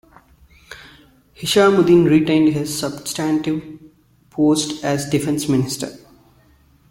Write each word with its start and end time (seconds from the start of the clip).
Hishammuddin 1.35 2.09
retained 2.09 2.53
his 2.55 2.75
substantive 2.79 3.63
post 4.31 4.83
as 4.83 5.07
defence 5.07 5.47
minister. 5.47 5.95